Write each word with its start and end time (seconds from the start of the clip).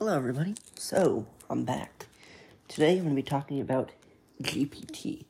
Hello, 0.00 0.16
everybody. 0.16 0.54
So, 0.76 1.26
I'm 1.50 1.64
back. 1.64 2.06
Today, 2.68 2.92
I'm 2.92 3.00
going 3.00 3.10
to 3.10 3.14
be 3.16 3.22
talking 3.22 3.60
about 3.60 3.92
GPT, 4.42 5.26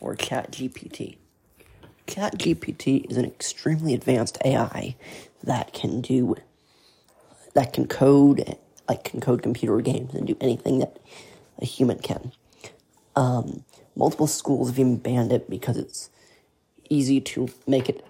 or 0.00 0.14
ChatGPT. 0.14 1.16
ChatGPT 2.06 3.10
is 3.10 3.16
an 3.16 3.24
extremely 3.24 3.94
advanced 3.94 4.38
AI 4.44 4.94
that 5.42 5.72
can 5.72 6.00
do, 6.00 6.36
that 7.54 7.72
can 7.72 7.88
code, 7.88 8.56
like, 8.88 9.02
can 9.02 9.20
code 9.20 9.42
computer 9.42 9.80
games 9.80 10.14
and 10.14 10.24
do 10.24 10.36
anything 10.40 10.78
that 10.78 11.00
a 11.60 11.64
human 11.64 11.98
can. 11.98 12.30
Um, 13.16 13.64
multiple 13.96 14.28
schools 14.28 14.68
have 14.68 14.78
even 14.78 14.98
banned 14.98 15.32
it 15.32 15.50
because 15.50 15.76
it's 15.76 16.10
easy 16.88 17.20
to 17.22 17.48
make 17.66 17.88
it, 17.88 18.06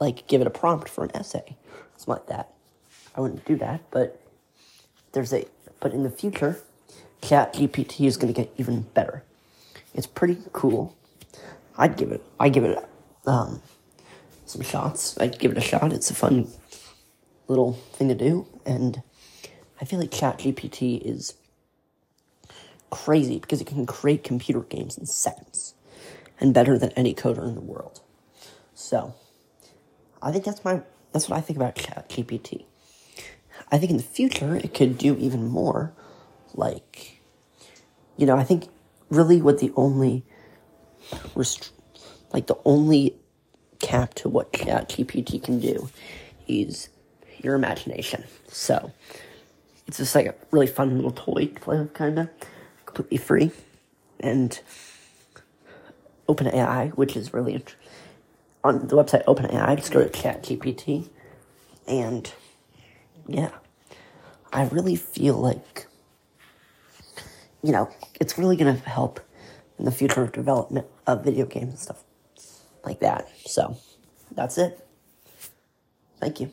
like, 0.00 0.26
give 0.26 0.40
it 0.40 0.48
a 0.48 0.50
prompt 0.50 0.88
for 0.88 1.04
an 1.04 1.12
essay, 1.14 1.56
something 1.96 2.14
like 2.14 2.26
that. 2.26 2.52
I 3.14 3.20
wouldn't 3.20 3.44
do 3.44 3.54
that, 3.58 3.82
but 3.92 4.20
there's 5.14 5.32
a 5.32 5.46
but 5.80 5.92
in 5.92 6.02
the 6.02 6.10
future, 6.10 6.60
Chat 7.22 7.54
GPT 7.54 8.06
is 8.06 8.16
going 8.18 8.32
to 8.32 8.38
get 8.38 8.52
even 8.58 8.82
better. 8.94 9.24
It's 9.94 10.06
pretty 10.06 10.38
cool. 10.52 10.96
I'd 11.78 11.96
give 11.96 12.12
it. 12.12 12.22
I 12.38 12.50
give 12.50 12.64
it 12.64 12.78
um, 13.26 13.62
some 14.44 14.62
shots. 14.62 15.18
I'd 15.18 15.38
give 15.38 15.52
it 15.52 15.58
a 15.58 15.62
shot. 15.62 15.92
It's 15.92 16.10
a 16.10 16.14
fun 16.14 16.48
little 17.48 17.74
thing 17.74 18.08
to 18.08 18.14
do, 18.14 18.46
and 18.66 19.02
I 19.80 19.84
feel 19.84 19.98
like 19.98 20.10
Chat 20.10 20.38
GPT 20.40 21.00
is 21.04 21.34
crazy 22.90 23.38
because 23.38 23.60
it 23.60 23.66
can 23.66 23.86
create 23.86 24.24
computer 24.24 24.60
games 24.60 24.98
in 24.98 25.06
seconds, 25.06 25.74
and 26.40 26.54
better 26.54 26.78
than 26.78 26.90
any 26.92 27.14
coder 27.14 27.46
in 27.46 27.54
the 27.54 27.60
world. 27.60 28.00
So, 28.74 29.14
I 30.22 30.32
think 30.32 30.44
that's 30.44 30.64
my 30.64 30.82
that's 31.12 31.28
what 31.28 31.38
I 31.38 31.40
think 31.40 31.56
about 31.56 31.76
Chat 31.76 32.08
GPT. 32.08 32.64
I 33.74 33.78
think 33.78 33.90
in 33.90 33.96
the 33.96 34.04
future 34.04 34.54
it 34.54 34.72
could 34.72 34.96
do 34.98 35.16
even 35.16 35.48
more. 35.48 35.92
Like, 36.54 37.20
you 38.16 38.24
know, 38.24 38.36
I 38.36 38.44
think 38.44 38.68
really 39.10 39.42
what 39.42 39.58
the 39.58 39.72
only 39.74 40.24
like 42.32 42.46
the 42.46 42.56
only 42.64 43.16
cap 43.80 44.14
to 44.14 44.28
what 44.28 44.52
ChatGPT 44.52 45.42
can 45.42 45.58
do 45.58 45.88
is 46.46 46.88
your 47.38 47.56
imagination. 47.56 48.22
So 48.46 48.92
it's 49.88 49.96
just 49.96 50.14
like 50.14 50.26
a 50.26 50.36
really 50.52 50.68
fun 50.68 50.94
little 50.94 51.10
toy 51.10 51.46
to 51.46 51.60
play 51.60 51.78
with, 51.80 51.94
kind 51.94 52.20
of 52.20 52.28
completely 52.86 53.18
free, 53.18 53.50
and 54.20 54.60
OpenAI, 56.28 56.92
which 56.92 57.16
is 57.16 57.34
really 57.34 57.54
int- 57.54 57.74
on 58.62 58.86
the 58.86 58.94
website 58.94 59.24
OpenAI. 59.24 59.76
Just 59.76 59.90
go 59.90 60.04
to 60.04 60.08
ChatGPT, 60.08 61.08
and 61.88 62.32
yeah, 63.26 63.50
I 64.54 64.68
really 64.68 64.94
feel 64.94 65.34
like, 65.34 65.88
you 67.62 67.72
know, 67.72 67.90
it's 68.20 68.38
really 68.38 68.56
going 68.56 68.80
to 68.80 68.88
help 68.88 69.18
in 69.80 69.84
the 69.84 69.90
future 69.90 70.28
development 70.28 70.86
of 71.08 71.24
video 71.24 71.44
games 71.44 71.70
and 71.70 71.78
stuff 71.78 72.04
like 72.84 73.00
that. 73.00 73.28
So, 73.44 73.76
that's 74.30 74.56
it. 74.56 74.86
Thank 76.20 76.38
you. 76.40 76.52